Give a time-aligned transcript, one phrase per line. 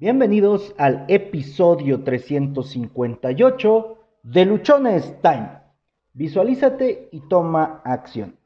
[0.00, 5.50] Bienvenidos al episodio 358 de Luchones Time.
[6.12, 8.36] Visualízate y toma acción.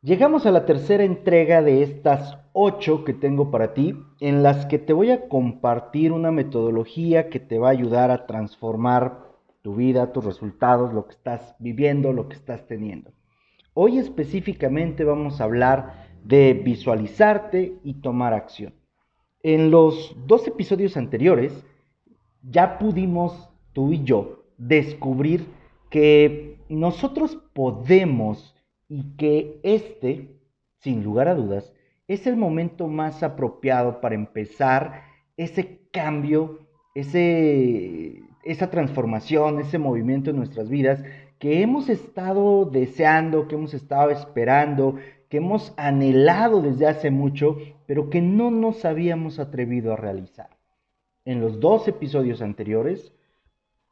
[0.00, 4.78] Llegamos a la tercera entrega de estas ocho que tengo para ti, en las que
[4.78, 9.24] te voy a compartir una metodología que te va a ayudar a transformar
[9.60, 13.10] tu vida, tus resultados, lo que estás viviendo, lo que estás teniendo.
[13.72, 18.72] Hoy específicamente vamos a hablar de visualizarte y tomar acción.
[19.44, 21.52] En los dos episodios anteriores
[22.42, 25.46] ya pudimos, tú y yo, descubrir
[25.90, 28.56] que nosotros podemos
[28.88, 30.30] y que este,
[30.78, 31.74] sin lugar a dudas,
[32.08, 35.02] es el momento más apropiado para empezar
[35.36, 36.60] ese cambio,
[36.94, 41.04] ese, esa transformación, ese movimiento en nuestras vidas
[41.38, 44.96] que hemos estado deseando, que hemos estado esperando,
[45.34, 47.56] que hemos anhelado desde hace mucho,
[47.86, 50.48] pero que no nos habíamos atrevido a realizar.
[51.24, 53.12] En los dos episodios anteriores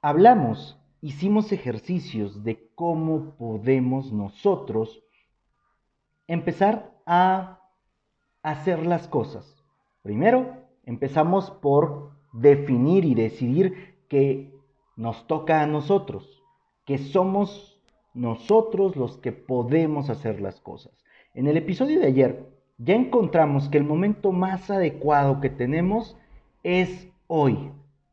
[0.03, 5.03] hablamos, hicimos ejercicios de cómo podemos nosotros
[6.29, 7.59] empezar a
[8.45, 9.65] hacer las cosas.
[10.03, 14.55] Primero, empezamos por definir y decidir que
[14.95, 16.41] nos toca a nosotros,
[16.85, 17.83] que somos
[18.15, 21.03] nosotros los que podemos hacer las cosas.
[21.35, 26.19] En el episodio de ayer ya encontramos que el momento más adecuado que tenemos
[26.63, 27.71] es hoy,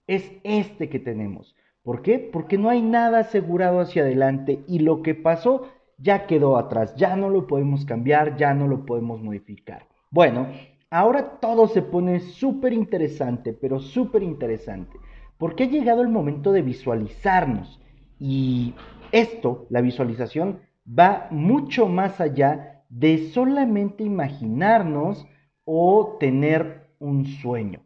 [0.07, 1.53] es este que tenemos.
[1.83, 2.17] ¿Por qué?
[2.17, 7.17] Porque no hay nada asegurado hacia adelante y lo que pasó ya quedó atrás, ya
[7.17, 9.85] no lo podemos cambiar, ya no lo podemos modificar.
[10.11, 10.47] Bueno,
[10.89, 14.97] ahora todo se pone súper interesante, pero súper interesante,
[15.37, 17.81] porque ha llegado el momento de visualizarnos
[18.17, 18.73] y
[19.11, 25.25] esto, la visualización, va mucho más allá de solamente imaginarnos
[25.63, 27.81] o tener un sueño.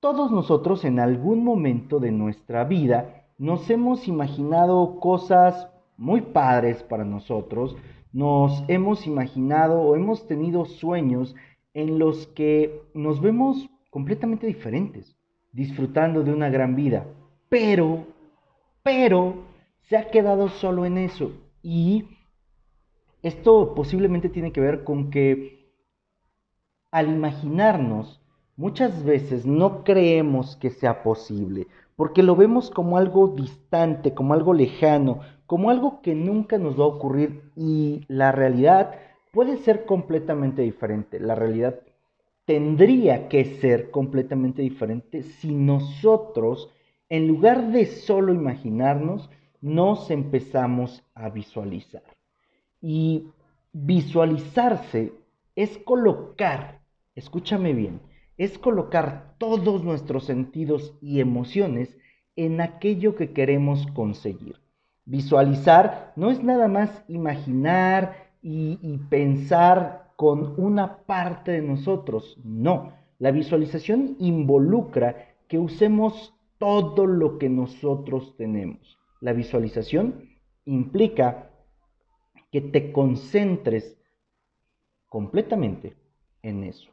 [0.00, 7.04] Todos nosotros en algún momento de nuestra vida nos hemos imaginado cosas muy padres para
[7.04, 7.76] nosotros,
[8.12, 11.34] nos hemos imaginado o hemos tenido sueños
[11.74, 15.16] en los que nos vemos completamente diferentes,
[15.52, 17.06] disfrutando de una gran vida,
[17.48, 18.06] pero,
[18.82, 19.44] pero,
[19.82, 21.30] se ha quedado solo en eso
[21.62, 22.15] y
[23.22, 25.56] esto posiblemente tiene que ver con que
[26.90, 28.20] al imaginarnos,
[28.56, 34.54] muchas veces no creemos que sea posible, porque lo vemos como algo distante, como algo
[34.54, 38.94] lejano, como algo que nunca nos va a ocurrir y la realidad
[39.32, 41.20] puede ser completamente diferente.
[41.20, 41.80] La realidad
[42.46, 46.70] tendría que ser completamente diferente si nosotros,
[47.10, 49.28] en lugar de solo imaginarnos,
[49.60, 52.15] nos empezamos a visualizar.
[52.80, 53.28] Y
[53.72, 55.12] visualizarse
[55.54, 56.80] es colocar,
[57.14, 58.00] escúchame bien,
[58.36, 61.96] es colocar todos nuestros sentidos y emociones
[62.36, 64.56] en aquello que queremos conseguir.
[65.06, 72.92] Visualizar no es nada más imaginar y, y, pensar con una parte de nosotros, no.
[73.18, 78.98] La visualización involucra que usemos todo lo que nosotros tenemos.
[79.20, 80.28] La visualización
[80.64, 81.50] implica
[82.50, 83.96] que te concentres
[85.08, 85.96] completamente
[86.42, 86.90] en eso.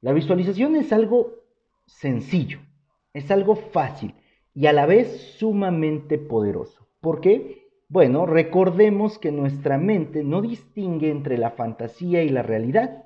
[0.00, 1.32] La visualización es algo
[1.86, 2.60] sencillo,
[3.12, 4.14] es algo fácil
[4.54, 6.86] y a la vez sumamente poderoso.
[7.00, 7.68] ¿Por qué?
[7.88, 13.04] Bueno, recordemos que nuestra mente no distingue entre la fantasía y la realidad.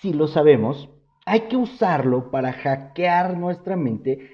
[0.00, 0.90] Si lo sabemos,
[1.24, 4.30] hay que usarlo para hackear nuestra mente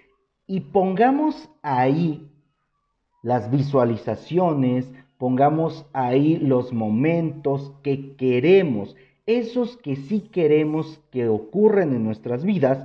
[0.46, 2.31] y pongamos ahí
[3.22, 8.96] las visualizaciones, pongamos ahí los momentos que queremos,
[9.26, 12.84] esos que sí queremos que ocurren en nuestras vidas,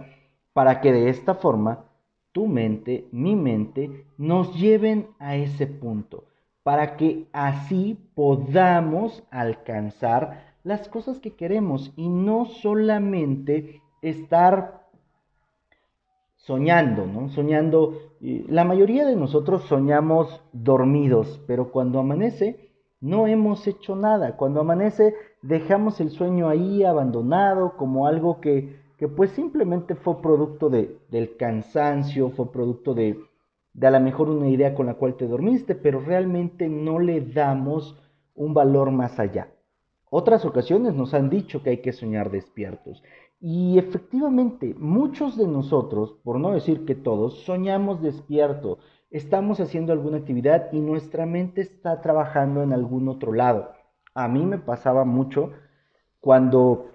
[0.53, 1.85] para que de esta forma
[2.31, 6.25] tu mente, mi mente, nos lleven a ese punto,
[6.61, 14.76] para que así podamos alcanzar las cosas que queremos y no solamente estar
[16.47, 17.27] soñando, ¿no?
[17.29, 22.71] Soñando, la mayoría de nosotros soñamos dormidos, pero cuando amanece
[23.01, 24.37] no hemos hecho nada.
[24.37, 30.69] Cuando amanece dejamos el sueño ahí abandonado como algo que, que pues simplemente fue producto
[30.69, 33.19] de, del cansancio, fue producto de,
[33.73, 37.19] de a lo mejor una idea con la cual te dormiste, pero realmente no le
[37.19, 37.99] damos
[38.35, 39.49] un valor más allá.
[40.09, 43.03] Otras ocasiones nos han dicho que hay que soñar despiertos.
[43.39, 48.79] Y efectivamente, muchos de nosotros, por no decir que todos, soñamos despierto.
[49.11, 53.71] Estamos haciendo alguna actividad y nuestra mente está trabajando en algún otro lado.
[54.15, 55.51] A mí me pasaba mucho
[56.19, 56.87] cuando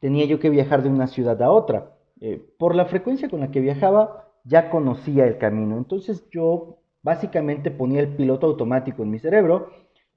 [0.00, 1.96] tenía yo que viajar de una ciudad a otra.
[2.20, 5.78] Eh, por la frecuencia con la que viajaba, ya conocía el camino.
[5.78, 9.68] Entonces yo básicamente ponía el piloto automático en mi cerebro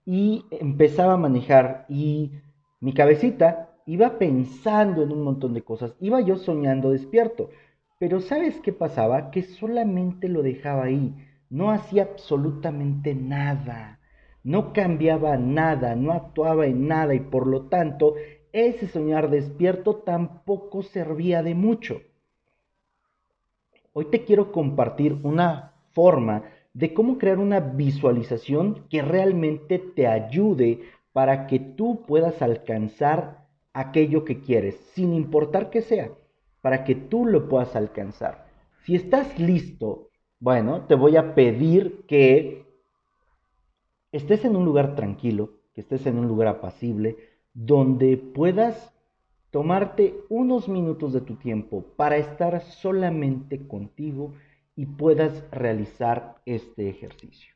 [0.03, 2.31] y empezaba a manejar y
[2.79, 7.49] mi cabecita iba pensando en un montón de cosas, iba yo soñando despierto.
[7.97, 9.31] Pero ¿sabes qué pasaba?
[9.31, 11.15] Que solamente lo dejaba ahí,
[11.49, 13.99] no hacía absolutamente nada,
[14.43, 18.13] no cambiaba nada, no actuaba en nada y por lo tanto
[18.51, 22.01] ese soñar despierto tampoco servía de mucho.
[23.93, 26.43] Hoy te quiero compartir una forma
[26.73, 30.81] de cómo crear una visualización que realmente te ayude
[31.13, 33.46] para que tú puedas alcanzar
[33.77, 36.09] aquello que quieres, sin importar que sea,
[36.61, 38.47] para que tú lo puedas alcanzar.
[38.83, 40.09] Si estás listo,
[40.39, 42.65] bueno, te voy a pedir que
[44.11, 47.17] estés en un lugar tranquilo, que estés en un lugar apacible,
[47.53, 48.93] donde puedas
[49.51, 54.33] tomarte unos minutos de tu tiempo para estar solamente contigo
[54.75, 57.53] y puedas realizar este ejercicio.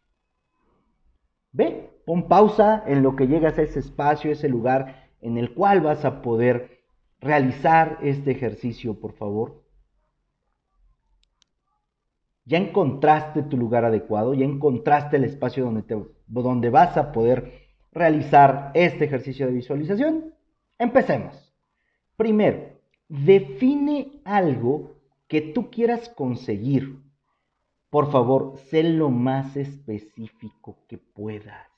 [1.51, 5.81] Ve, pon pausa en lo que llegas a ese espacio, ese lugar en el cual
[5.81, 6.81] vas a poder
[7.19, 9.63] realizar este ejercicio, por favor.
[12.45, 15.95] Ya encontraste tu lugar adecuado, ya encontraste el espacio donde, te,
[16.27, 20.33] donde vas a poder realizar este ejercicio de visualización.
[20.79, 21.53] Empecemos.
[22.17, 24.95] Primero, define algo
[25.27, 27.01] que tú quieras conseguir
[27.91, 31.70] por favor, sé lo más específico que puedas.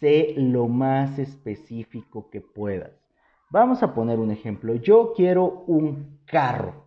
[0.00, 2.92] Sé lo más específico que puedas.
[3.50, 4.74] Vamos a poner un ejemplo.
[4.74, 6.86] Yo quiero un carro.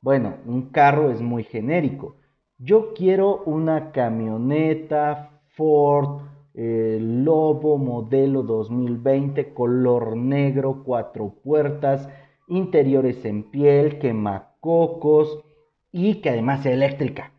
[0.00, 2.16] Bueno, un carro es muy genérico.
[2.58, 6.22] Yo quiero una camioneta Ford
[6.54, 12.08] eh, Lobo modelo 2020, color negro, cuatro puertas,
[12.48, 15.44] interiores en piel, quemacocos
[15.92, 17.32] y que además sea eléctrica.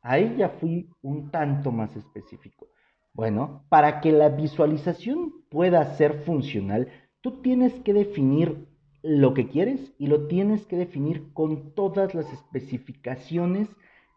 [0.00, 2.68] Ahí ya fui un tanto más específico.
[3.12, 6.88] Bueno, para que la visualización pueda ser funcional,
[7.20, 8.66] tú tienes que definir
[9.02, 13.68] lo que quieres y lo tienes que definir con todas las especificaciones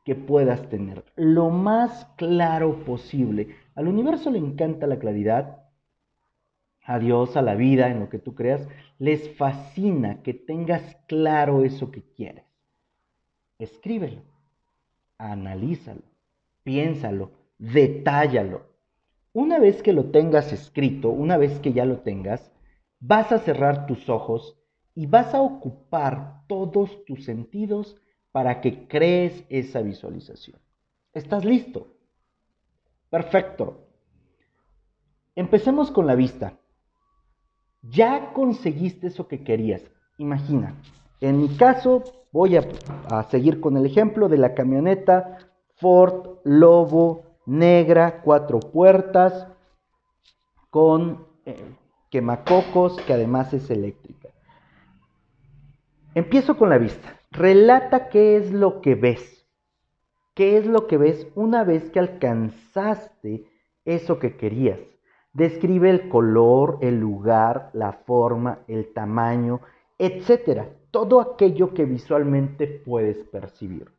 [0.06, 1.06] que puedas tener.
[1.16, 3.56] Lo más claro posible.
[3.76, 5.64] Al universo le encanta la claridad.
[6.86, 8.68] A Dios, a la vida, en lo que tú creas,
[9.00, 12.44] les fascina que tengas claro eso que quieres.
[13.58, 14.34] Escríbelo
[15.18, 16.04] analízalo,
[16.64, 18.73] piénsalo, detállalo.
[19.34, 22.52] Una vez que lo tengas escrito, una vez que ya lo tengas,
[23.00, 24.60] vas a cerrar tus ojos
[24.94, 28.00] y vas a ocupar todos tus sentidos
[28.32, 30.60] para que crees esa visualización.
[31.14, 31.88] ¿Estás listo?
[33.10, 33.88] Perfecto.
[35.36, 36.60] Empecemos con la vista.
[37.82, 39.82] Ya conseguiste eso que querías.
[40.18, 40.76] Imagina,
[41.22, 42.64] en mi caso, voy a,
[43.30, 45.38] seguir con el ejemplo de la camioneta
[45.76, 49.48] Ford Lobo negra, cuatro puertas,
[50.70, 51.76] con eh,
[52.10, 54.30] quemacocos, que además es eléctrica.
[56.16, 57.20] Empiezo con la vista.
[57.32, 59.46] Relata qué es lo que ves.
[60.34, 63.46] ¿Qué es lo que ves una vez que alcanzaste
[63.86, 64.80] eso que querías?
[65.34, 69.62] Describe el color, el lugar, la forma, el tamaño,
[69.98, 73.92] etcétera todo aquello que visualmente puedes percibir.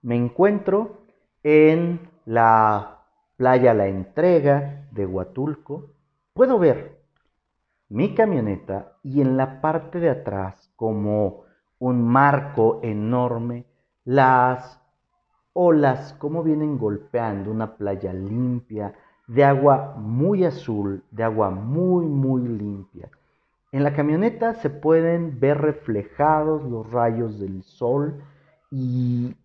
[0.00, 0.98] Me encuentro
[1.42, 2.98] en la
[3.36, 5.94] playa La Entrega de Huatulco.
[6.34, 7.00] Puedo ver
[7.88, 11.44] mi camioneta y en la parte de atrás, como
[11.78, 13.66] un marco enorme,
[14.04, 14.80] las
[15.52, 18.94] olas como vienen golpeando una playa limpia,
[19.26, 23.10] de agua muy azul, de agua muy, muy limpia.
[23.72, 28.22] En la camioneta se pueden ver reflejados los rayos del sol
[28.70, 29.36] y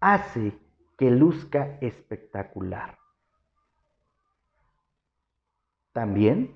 [0.00, 0.52] hace
[0.96, 2.98] que luzca espectacular.
[5.92, 6.54] También,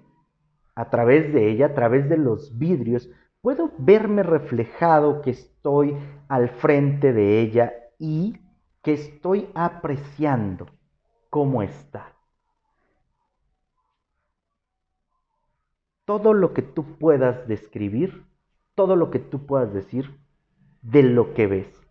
[0.74, 5.96] a través de ella, a través de los vidrios, puedo verme reflejado que estoy
[6.28, 8.38] al frente de ella y
[8.82, 10.66] que estoy apreciando
[11.30, 12.18] cómo está.
[16.08, 18.24] todo lo que tú puedas describir,
[18.74, 20.18] todo lo que tú puedas decir
[20.80, 21.87] de lo que ves.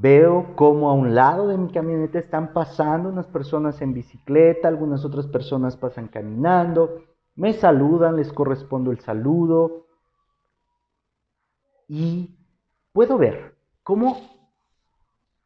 [0.00, 5.04] Veo cómo a un lado de mi camioneta están pasando unas personas en bicicleta, algunas
[5.04, 7.02] otras personas pasan caminando,
[7.34, 9.86] me saludan, les correspondo el saludo
[11.88, 12.38] y
[12.92, 14.20] puedo ver cómo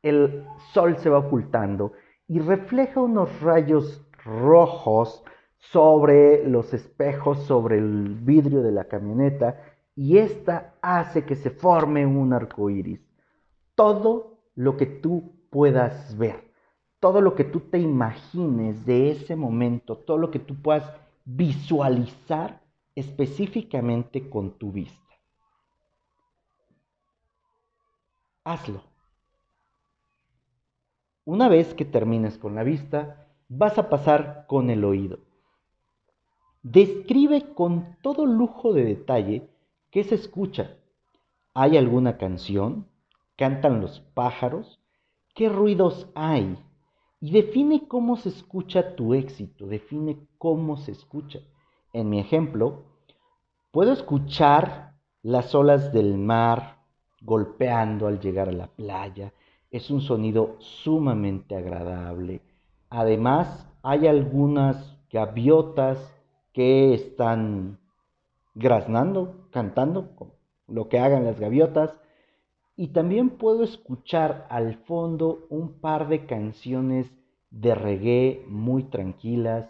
[0.02, 1.94] el sol se va ocultando
[2.28, 5.24] y refleja unos rayos rojos
[5.56, 9.62] sobre los espejos, sobre el vidrio de la camioneta,
[9.96, 13.00] y esta hace que se forme un arco iris.
[13.74, 16.52] Todo lo que tú puedas ver,
[17.00, 20.90] todo lo que tú te imagines de ese momento, todo lo que tú puedas
[21.24, 22.62] visualizar
[22.94, 24.98] específicamente con tu vista.
[28.44, 28.82] Hazlo.
[31.24, 35.20] Una vez que termines con la vista, vas a pasar con el oído.
[36.62, 39.48] Describe con todo lujo de detalle
[39.90, 40.76] qué se escucha.
[41.54, 42.88] ¿Hay alguna canción?
[43.36, 44.80] ¿Cantan los pájaros?
[45.34, 46.58] ¿Qué ruidos hay?
[47.20, 51.40] Y define cómo se escucha tu éxito, define cómo se escucha.
[51.92, 52.82] En mi ejemplo,
[53.70, 56.78] puedo escuchar las olas del mar
[57.20, 59.32] golpeando al llegar a la playa.
[59.70, 62.42] Es un sonido sumamente agradable.
[62.90, 65.98] Además, hay algunas gaviotas
[66.52, 67.78] que están
[68.54, 70.10] graznando, cantando,
[70.66, 71.98] lo que hagan las gaviotas.
[72.76, 77.10] Y también puedo escuchar al fondo un par de canciones
[77.50, 79.68] de reggae muy tranquilas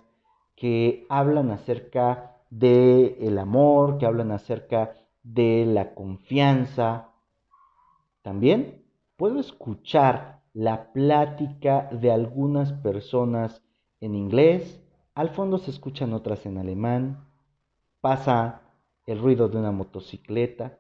[0.54, 7.08] que hablan acerca de el amor, que hablan acerca de la confianza.
[8.22, 8.84] También
[9.16, 13.62] puedo escuchar la plática de algunas personas
[14.00, 14.80] en inglés,
[15.14, 17.28] al fondo se escuchan otras en alemán,
[18.00, 18.62] pasa
[19.06, 20.78] el ruido de una motocicleta.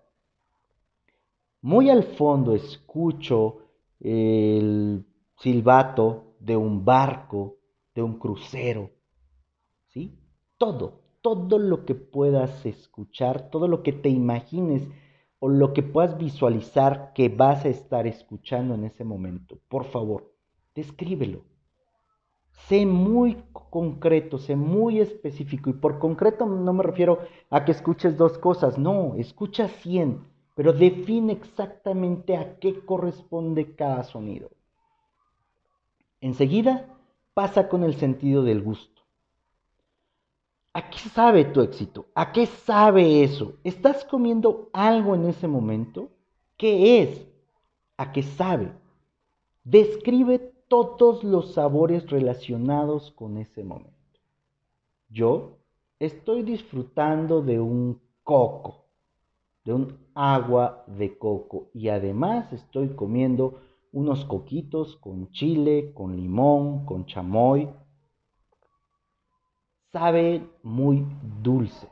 [1.62, 3.58] Muy al fondo escucho
[4.00, 7.58] el silbato de un barco,
[7.94, 8.90] de un crucero.
[9.86, 10.18] ¿Sí?
[10.58, 14.88] Todo, todo lo que puedas escuchar, todo lo que te imagines
[15.38, 19.56] o lo que puedas visualizar que vas a estar escuchando en ese momento.
[19.68, 20.34] Por favor,
[20.74, 21.44] descríbelo.
[22.66, 25.70] Sé muy concreto, sé muy específico.
[25.70, 30.72] Y por concreto no me refiero a que escuches dos cosas, no, escucha cien, pero
[30.72, 34.50] define exactamente a qué corresponde cada sonido.
[36.20, 36.86] Enseguida
[37.34, 39.02] pasa con el sentido del gusto.
[40.74, 42.06] ¿A qué sabe tu éxito?
[42.14, 43.56] ¿A qué sabe eso?
[43.62, 46.10] ¿Estás comiendo algo en ese momento?
[46.56, 47.26] ¿Qué es?
[47.96, 48.72] ¿A qué sabe?
[49.64, 53.92] Describe todos los sabores relacionados con ese momento.
[55.10, 55.58] Yo
[55.98, 58.81] estoy disfrutando de un coco,
[59.64, 63.60] de un agua de coco y además estoy comiendo
[63.92, 67.68] unos coquitos con chile, con limón, con chamoy.
[69.92, 71.06] Saben muy
[71.42, 71.90] dulces.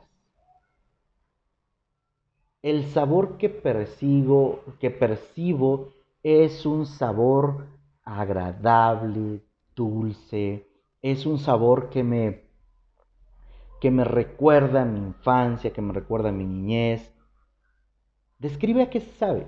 [2.63, 7.67] El sabor que percibo, que percibo es un sabor
[8.03, 9.41] agradable,
[9.75, 10.67] dulce,
[11.01, 12.43] es un sabor que me,
[13.79, 17.11] que me recuerda a mi infancia, que me recuerda a mi niñez.
[18.41, 19.47] Describe a qué sabe.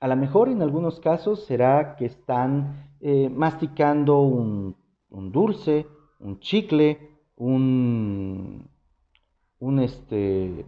[0.00, 4.76] A lo mejor en algunos casos será que están eh, masticando un,
[5.08, 5.86] dulce,
[6.18, 8.68] un chicle, un,
[9.60, 10.66] un, este,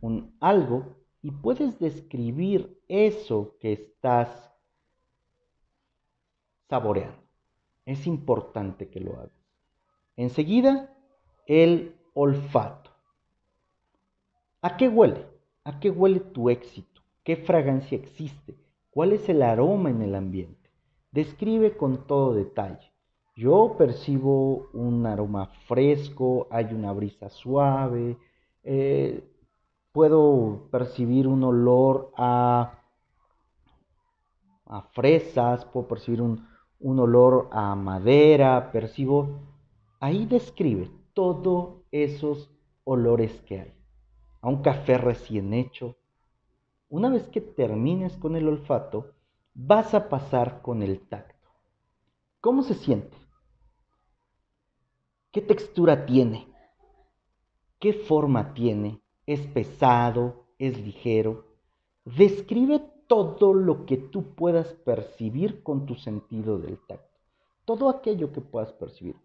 [0.00, 4.52] un algo, y puedes describir eso que estás
[6.68, 7.22] saboreando.
[7.84, 9.30] Es importante que lo hagas.
[10.16, 10.92] Enseguida,
[11.46, 12.90] el olfato.
[14.62, 15.35] ¿A qué huele?
[15.66, 17.02] ¿A qué huele tu éxito?
[17.24, 18.54] ¿Qué fragancia existe?
[18.88, 20.70] ¿Cuál es el aroma en el ambiente?
[21.10, 22.92] Describe con todo detalle.
[23.34, 28.16] Yo percibo un aroma fresco, hay una brisa suave,
[28.62, 29.28] eh,
[29.90, 32.78] puedo percibir un olor a,
[34.92, 36.46] fresas, puedo percibir un,
[36.78, 39.40] un olor a madera, percibo,
[39.98, 42.52] ahí describe todos esos
[42.84, 43.75] olores que hay.
[44.40, 45.96] A un café recién hecho.
[46.88, 49.14] Una vez que termines con el olfato,
[49.54, 51.48] vas a pasar con el tacto.
[52.40, 53.16] ¿Cómo se siente?
[55.32, 56.46] ¿Qué textura tiene?
[57.78, 59.00] ¿Qué forma tiene?
[59.26, 60.46] ¿Es pesado?
[60.58, 61.44] ¿Es ligero?
[62.04, 67.18] Describe todo lo que tú puedas percibir con tu sentido del tacto.
[67.64, 69.16] Todo aquello que puedas percibir.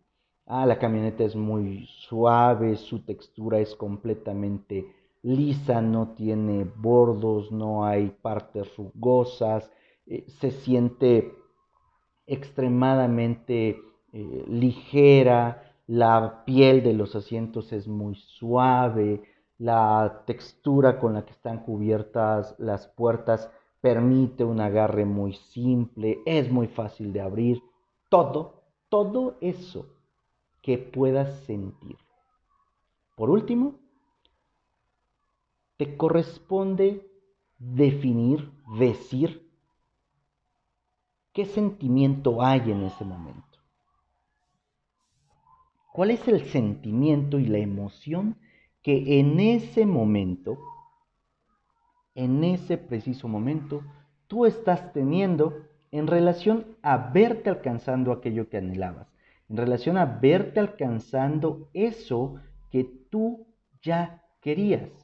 [0.45, 7.85] Ah, la camioneta es muy suave, su textura es completamente lisa, no tiene bordos, no
[7.85, 9.71] hay partes rugosas,
[10.05, 11.33] eh, se siente
[12.25, 13.77] extremadamente
[14.13, 19.21] eh, ligera, la piel de los asientos es muy suave,
[19.57, 23.51] la textura con la que están cubiertas las puertas
[23.81, 27.61] permite un agarre muy simple, es muy fácil de abrir,
[28.09, 29.87] todo, todo eso
[30.61, 31.97] que puedas sentir.
[33.15, 33.80] Por último,
[35.81, 37.09] te corresponde
[37.57, 39.49] definir, decir
[41.33, 43.57] qué sentimiento hay en ese momento.
[45.91, 48.37] ¿Cuál es el sentimiento y la emoción
[48.83, 50.59] que en ese momento,
[52.13, 53.81] en ese preciso momento,
[54.27, 59.07] tú estás teniendo en relación a verte alcanzando aquello que anhelabas,
[59.49, 62.35] en relación a verte alcanzando eso
[62.69, 63.47] que tú
[63.81, 65.00] ya querías.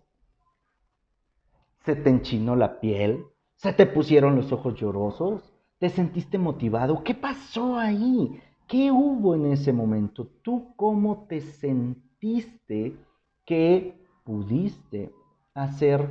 [1.88, 3.24] ¿Se te enchinó la piel?
[3.56, 5.54] ¿Se te pusieron los ojos llorosos?
[5.80, 7.02] ¿Te sentiste motivado?
[7.02, 8.42] ¿Qué pasó ahí?
[8.68, 10.28] ¿Qué hubo en ese momento?
[10.42, 12.98] ¿Tú cómo te sentiste
[13.46, 15.14] que pudiste
[15.54, 16.10] hacer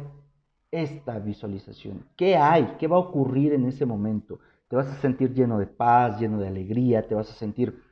[0.71, 2.06] esta visualización?
[2.16, 2.76] ¿Qué hay?
[2.78, 4.38] ¿Qué va a ocurrir en ese momento?
[4.68, 7.83] Te vas a sentir lleno de paz, lleno de alegría, te vas a sentir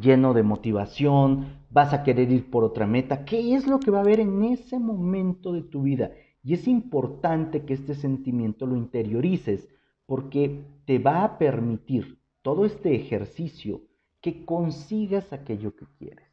[0.00, 3.26] lleno de motivación, vas a querer ir por otra meta.
[3.26, 6.12] ¿Qué es lo que va a haber en ese momento de tu vida?
[6.42, 9.68] Y es importante que este sentimiento lo interiorices
[10.06, 13.82] porque te va a permitir todo este ejercicio
[14.20, 16.28] que consigas aquello que quieres.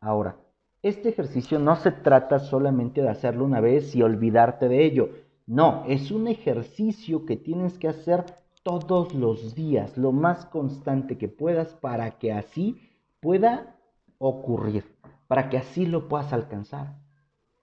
[0.00, 0.36] Ahora,
[0.82, 5.10] este ejercicio no se trata solamente de hacerlo una vez y olvidarte de ello.
[5.46, 8.24] No, es un ejercicio que tienes que hacer
[8.62, 12.80] todos los días, lo más constante que puedas para que así
[13.20, 13.76] pueda
[14.18, 14.84] ocurrir,
[15.26, 17.03] para que así lo puedas alcanzar.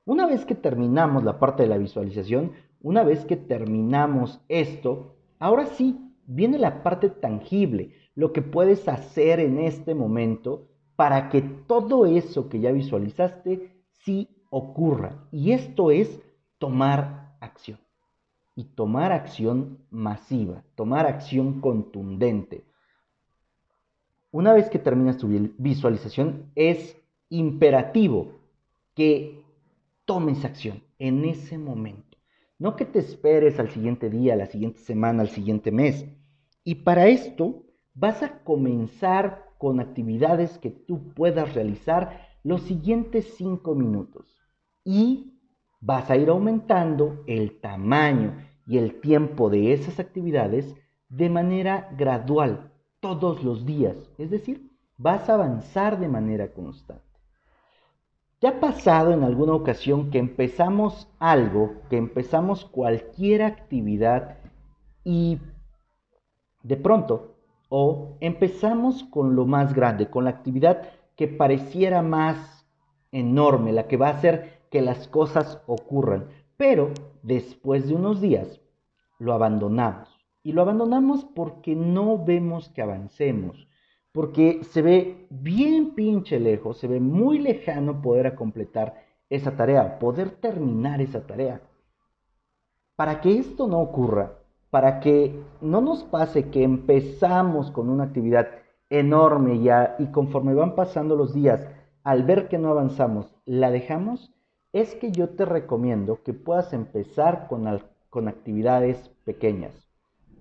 [0.06, 5.68] Una vez que terminamos la parte de la visualización, una vez que terminamos esto, ahora
[5.68, 12.06] sí viene la parte tangible, lo que puedes hacer en este momento para que todo
[12.06, 15.28] eso que ya visualizaste sí ocurra.
[15.32, 16.20] Y esto es
[16.58, 17.80] tomar acción
[18.56, 22.66] y tomar acción masiva, tomar acción contundente.
[24.32, 25.28] Una vez que terminas tu
[25.58, 26.98] visualización, es
[27.30, 28.34] imperativo
[28.94, 29.41] que
[30.12, 32.18] tomes acción en ese momento.
[32.60, 36.06] No que te esperes al siguiente día, la siguiente semana, al siguiente mes.
[36.66, 43.74] Y para esto vas a comenzar con actividades que tú puedas realizar los siguientes cinco
[43.74, 44.38] minutos.
[44.84, 45.40] Y
[45.80, 48.36] vas a ir aumentando el tamaño
[48.68, 50.76] y el tiempo de esas actividades
[51.08, 53.96] de manera gradual, todos los días.
[54.18, 57.11] Es decir, vas a avanzar de manera constante.
[58.42, 64.40] ¿Te ha pasado en alguna ocasión que empezamos algo, que empezamos cualquier actividad
[65.04, 65.38] y
[66.64, 67.36] de pronto,
[67.70, 72.66] o empezamos con lo más grande, con la actividad que pareciera más
[73.12, 76.26] enorme, la que va a hacer que las cosas ocurran.
[76.58, 76.90] Pero
[77.22, 78.60] después de unos días
[79.20, 80.10] lo abandonamos.
[80.42, 83.68] Y lo abandonamos porque no vemos que avancemos.
[84.14, 90.32] Porque se ve bien pinche lejos, se ve muy lejano poder completar esa tarea, poder
[90.32, 91.62] terminar esa tarea.
[92.98, 94.34] Para que esto no ocurra,
[94.70, 98.50] para que no nos pase que empezamos con una actividad
[98.90, 101.66] enorme ya y conforme van pasando los días,
[102.04, 104.34] al ver que no avanzamos, la dejamos,
[104.74, 109.88] es que yo te recomiendo que puedas empezar con, con actividades pequeñas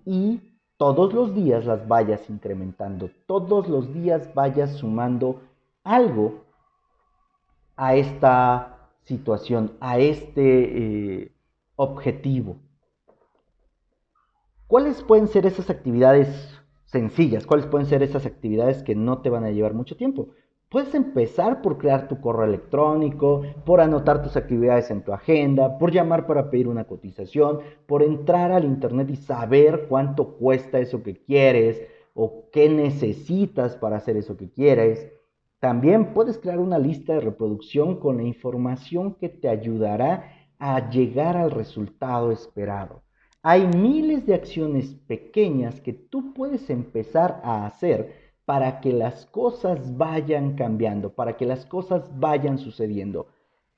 [0.04, 0.49] y
[0.80, 5.42] todos los días las vayas incrementando, todos los días vayas sumando
[5.84, 6.46] algo
[7.76, 11.32] a esta situación, a este eh,
[11.76, 12.56] objetivo.
[14.68, 16.28] ¿Cuáles pueden ser esas actividades
[16.86, 17.44] sencillas?
[17.44, 20.28] ¿Cuáles pueden ser esas actividades que no te van a llevar mucho tiempo?
[20.70, 25.90] Puedes empezar por crear tu correo electrónico, por anotar tus actividades en tu agenda, por
[25.90, 31.16] llamar para pedir una cotización, por entrar al internet y saber cuánto cuesta eso que
[31.16, 31.82] quieres
[32.14, 35.12] o qué necesitas para hacer eso que quieres.
[35.58, 41.36] También puedes crear una lista de reproducción con la información que te ayudará a llegar
[41.36, 43.02] al resultado esperado.
[43.42, 48.19] Hay miles de acciones pequeñas que tú puedes empezar a hacer
[48.50, 53.28] para que las cosas vayan cambiando, para que las cosas vayan sucediendo.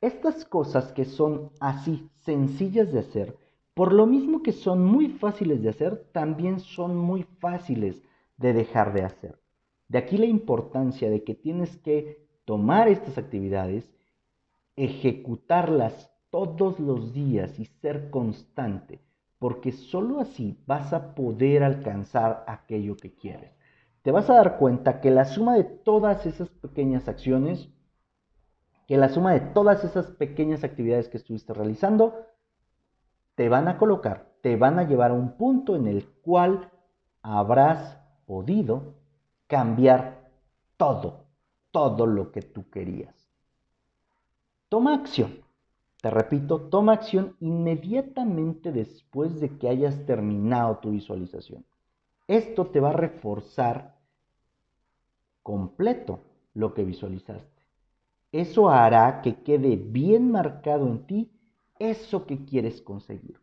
[0.01, 3.37] Estas cosas que son así sencillas de hacer,
[3.75, 8.01] por lo mismo que son muy fáciles de hacer, también son muy fáciles
[8.39, 9.39] de dejar de hacer.
[9.89, 13.93] De aquí la importancia de que tienes que tomar estas actividades,
[14.77, 19.03] ejecutarlas todos los días y ser constante,
[19.39, 23.53] porque sólo así vas a poder alcanzar aquello que quieres
[24.03, 27.69] te vas a dar cuenta que la suma de todas esas pequeñas acciones,
[28.87, 32.27] que la suma de todas esas pequeñas actividades que estuviste realizando,
[33.37, 36.71] te van a colocar, te van a llevar a un punto en el cual
[37.23, 38.95] habrás podido
[39.47, 40.29] cambiar
[40.77, 41.27] todo,
[41.71, 43.15] todo lo que tú querías.
[44.69, 45.43] toma acción.
[46.01, 51.65] Te repito, toma acción inmediatamente después de que hayas terminado tu visualización.
[52.33, 53.95] Esto te va a reforzar
[55.43, 56.21] completo
[56.55, 57.63] lo que visualizaste.
[58.33, 61.31] Eso hará que quede bien marcado en ti
[61.79, 63.39] eso que quieres conseguir.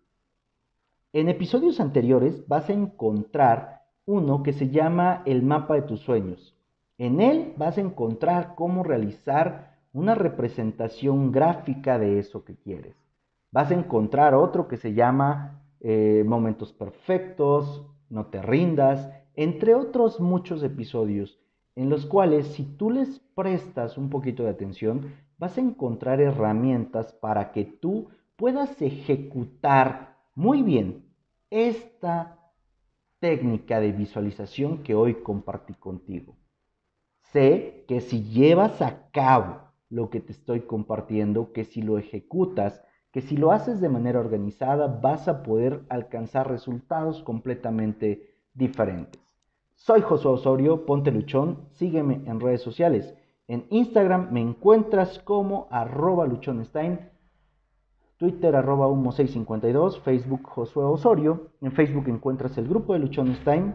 [1.13, 6.58] En episodios anteriores vas a encontrar uno que se llama el mapa de tus sueños.
[6.97, 12.95] En él vas a encontrar cómo realizar una representación gráfica de eso que quieres.
[13.52, 20.19] Vas a encontrar otro que se llama eh, Momentos Perfectos, No te rindas, entre otros
[20.19, 21.39] muchos episodios
[21.80, 27.13] en los cuales si tú les prestas un poquito de atención, vas a encontrar herramientas
[27.13, 31.06] para que tú puedas ejecutar muy bien
[31.50, 32.38] esta
[33.19, 36.36] técnica de visualización que hoy compartí contigo.
[37.32, 42.82] Sé que si llevas a cabo lo que te estoy compartiendo, que si lo ejecutas,
[43.12, 49.22] que si lo haces de manera organizada, vas a poder alcanzar resultados completamente diferentes.
[49.76, 53.15] Soy Josué Osorio, ponte luchón, sígueme en redes sociales.
[53.48, 57.00] En Instagram me encuentras como arroba luchonstein,
[58.19, 61.54] Twitter arroba humo652, Facebook Josué Osorio.
[61.62, 63.74] En Facebook encuentras el grupo de Luchonstein,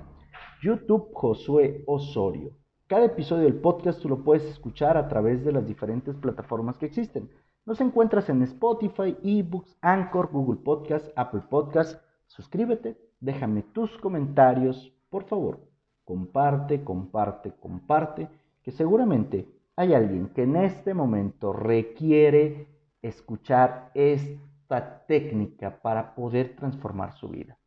[0.62, 2.50] YouTube Josué Osorio.
[2.86, 6.84] Cada episodio del podcast tú lo puedes escuchar a través de las diferentes plataformas que
[6.84, 7.30] existen.
[7.66, 12.00] Nos encuentras en Spotify, eBooks, Anchor, Google Podcast, Apple Podcast.
[12.26, 15.74] Suscríbete, déjame tus comentarios, por favor
[16.04, 18.28] comparte, comparte, comparte,
[18.62, 22.68] que seguramente hay alguien que en este momento requiere
[23.02, 27.58] escuchar esta técnica para poder transformar su vida.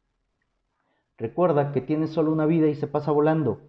[1.18, 3.62] Recuerda que tienes solo una vida y se pasa volando.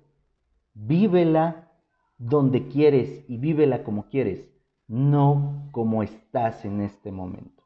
[0.75, 1.71] Vívela
[2.19, 4.49] donde quieres y vívela como quieres,
[4.88, 7.58] no como estás en este momento.